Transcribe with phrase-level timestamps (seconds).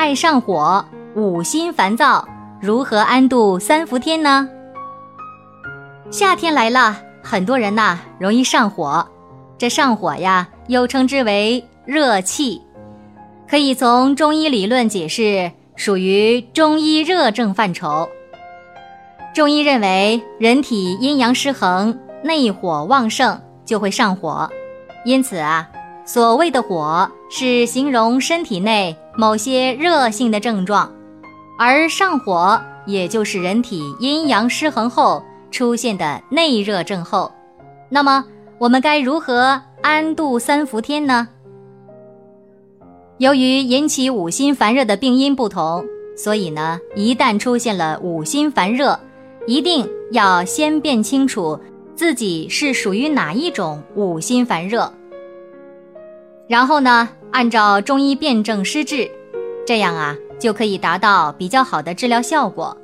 [0.00, 0.82] 爱上火，
[1.14, 2.26] 五心烦躁，
[2.58, 4.48] 如何安度三伏天呢？
[6.10, 9.06] 夏天来了，很多人呐容易上火，
[9.58, 12.62] 这上火呀又称之为热气，
[13.46, 18.08] 可以从中医理论解释，属于中医热症范畴。
[19.34, 24.50] 中医认为，人体阴阳失衡，内火旺盛就会上火，
[25.04, 25.68] 因此啊。
[26.06, 30.90] 所谓的火是形容身体内某些热性的症状，
[31.58, 37.30] 而上火也就是人体阴阳失衡后出现的内热症候。
[37.88, 38.24] 那么
[38.58, 41.28] 我们该如何安度三伏天呢？
[43.18, 45.84] 由于引起五心烦热的病因不同，
[46.16, 48.98] 所以呢，一旦出现了五心烦热，
[49.46, 51.58] 一定要先辨清楚
[51.94, 54.90] 自己是属于哪一种五心烦热。
[56.50, 59.08] 然后呢，按照中医辨证施治，
[59.64, 62.76] 这样啊就可以达到比较好的治疗效果。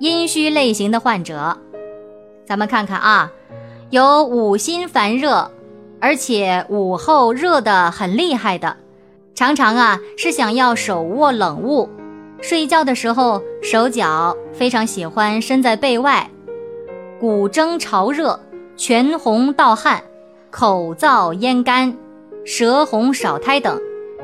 [0.00, 1.56] 阴虚类型的患者，
[2.44, 3.30] 咱们看看啊，
[3.90, 5.48] 有五心烦热，
[6.00, 8.76] 而且午后热的很厉害的，
[9.32, 11.88] 常常啊是想要手握冷物，
[12.42, 16.28] 睡觉的时候手脚非常喜欢伸在被外，
[17.20, 18.40] 骨蒸潮热，
[18.76, 20.02] 全红盗汗，
[20.50, 21.96] 口燥咽干。
[22.46, 23.78] 舌红少苔等，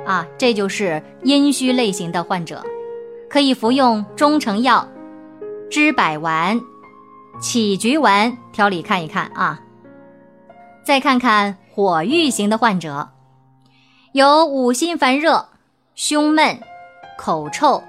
[0.07, 2.65] 啊，这就是阴虚类型的患者，
[3.29, 4.89] 可以服用中成药、
[5.69, 6.61] 知柏丸、
[7.41, 9.61] 杞菊丸调理看一看啊。
[10.85, 13.09] 再看看火郁型的患者，
[14.13, 15.49] 有五心烦热、
[15.97, 16.61] 胸闷、
[17.19, 17.83] 口臭、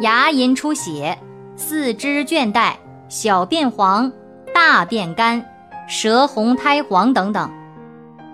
[0.00, 1.16] 牙龈出血、
[1.54, 2.72] 四肢倦怠、
[3.08, 4.12] 小便黄、
[4.52, 5.44] 大便干、
[5.86, 7.48] 舌红苔黄等等。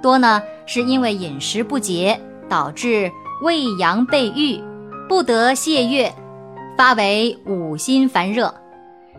[0.02, 2.18] 多呢，是因为饮食不节
[2.48, 3.10] 导致
[3.42, 4.60] 胃阳被郁，
[5.08, 6.12] 不得泄月，
[6.76, 8.54] 发为五心烦热。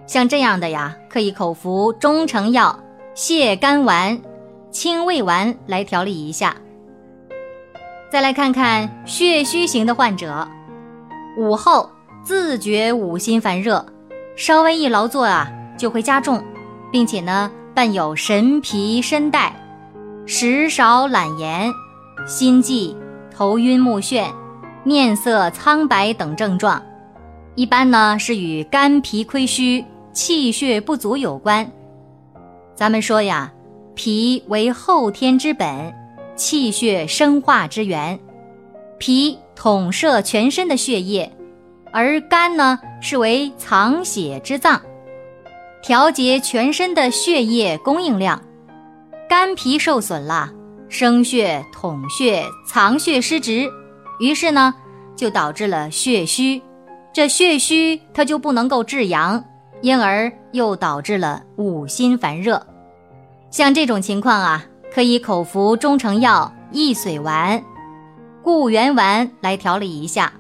[0.06, 2.78] 像这样的呀，可以口服中成药
[3.16, 4.20] 泻肝丸、
[4.70, 6.56] 清胃丸来调理一下。
[8.12, 10.48] 再来看看血虚型的患者，
[11.38, 11.90] 午后
[12.24, 13.84] 自觉五心烦热，
[14.36, 16.44] 稍微一劳作啊，就会加重，
[16.92, 19.52] 并且呢，伴有神疲身怠。
[20.26, 21.70] 食少懒言、
[22.26, 22.96] 心悸、
[23.30, 24.32] 头晕目眩、
[24.84, 26.82] 面色苍白等症状，
[27.56, 31.70] 一般呢是与肝脾亏虚、气血不足有关。
[32.74, 33.52] 咱们说呀，
[33.96, 35.94] 脾为后天之本，
[36.38, 38.18] 气血生化之源，
[38.98, 41.30] 脾统摄全身的血液，
[41.92, 44.82] 而肝呢是为藏血之脏，
[45.82, 48.42] 调节全身的血液供应量。
[49.36, 50.48] 肝脾受损了，
[50.90, 53.68] 生血、统血、藏血失职，
[54.20, 54.72] 于是呢，
[55.16, 56.62] 就导致了血虚。
[57.12, 59.44] 这血虚它就不能够制阳，
[59.82, 62.64] 因而又导致了五心烦热。
[63.50, 67.60] 像这种情况啊，可以口服中成药益髓丸、
[68.44, 70.32] 固元丸来调理一下。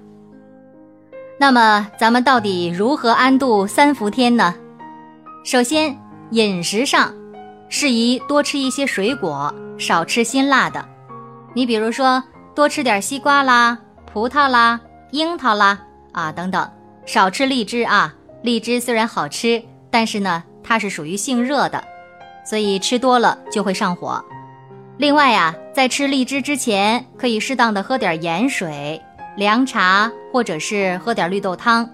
[1.39, 4.53] 那么，咱们到底如何安度三伏天呢？
[5.43, 5.97] 首先，
[6.29, 7.11] 饮食上。
[7.75, 10.87] 适宜多吃一些水果，少吃辛辣的。
[11.55, 12.23] 你比如说，
[12.53, 13.75] 多吃点西瓜啦、
[14.05, 14.79] 葡萄啦、
[15.09, 15.79] 樱桃啦
[16.11, 16.69] 啊等等，
[17.03, 18.13] 少吃荔枝啊。
[18.43, 21.83] 荔枝虽然好吃，但是呢，它是属于性热的，
[22.45, 24.23] 所以吃多了就会上火。
[24.97, 29.01] 另外呀，在吃荔枝之前，可以适当的喝点盐水、
[29.35, 31.89] 凉茶，或者是喝点绿豆汤。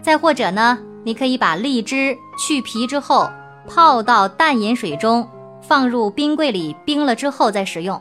[0.00, 3.30] 再或者呢，你可以把荔枝去皮之后。
[3.68, 5.28] 泡到淡盐水中，
[5.60, 8.00] 放入冰柜里冰了之后再食用。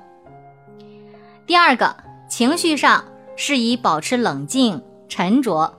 [1.46, 1.96] 第二个，
[2.30, 3.04] 情绪上
[3.36, 5.74] 适宜保持冷静沉着。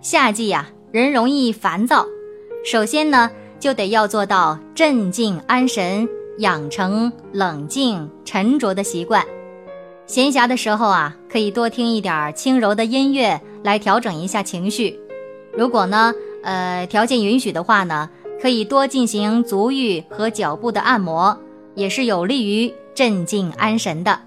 [0.00, 2.06] 夏季呀，人容易烦躁，
[2.64, 9.24] 首先呢，就得要做到镇静安神，养成冷静沉着的习惯。
[10.06, 14.98] 闲暇的时候啊，可以多听一点轻柔的音乐来调整一下情绪。
[15.52, 18.08] 如果呢，呃，条件允许的话呢。
[18.40, 21.36] 可以多进行足浴和脚部的按摩，
[21.74, 24.20] 也是有利于镇静安神的。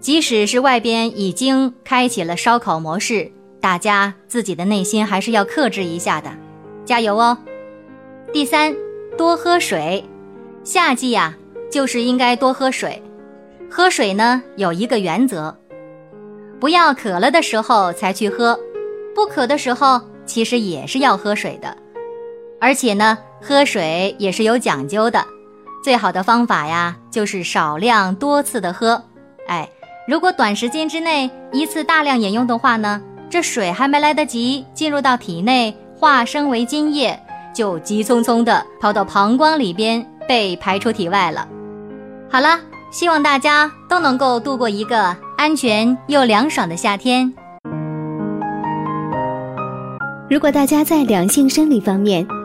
[0.00, 3.30] 即使是外边已经开启了烧烤模式，
[3.60, 6.30] 大家自己的内心还是要克制一下的，
[6.84, 7.38] 加油哦！
[8.32, 8.74] 第三，
[9.16, 10.04] 多喝水。
[10.64, 11.36] 夏季呀，
[11.70, 13.00] 就是应该多喝水。
[13.70, 15.56] 喝水呢，有一个原则，
[16.60, 18.58] 不要渴了的时候才去喝，
[19.14, 21.76] 不渴的时候其实也是要喝水的。
[22.62, 25.26] 而且呢，喝水也是有讲究的，
[25.82, 29.02] 最好的方法呀，就是少量多次的喝。
[29.48, 29.68] 哎。
[30.08, 33.00] 如果短时间之内一次大量饮用的话呢，
[33.30, 37.16] 这水还没来得及进入到体内化生为津液，
[37.54, 41.46] 就急匆匆的跑到膀胱里边被排出体外了。
[42.28, 42.58] 好了，
[42.90, 47.32] 希望大家都能够度过一个安全又凉爽的夏天。
[50.28, 52.26] 如果大家在两性生理方面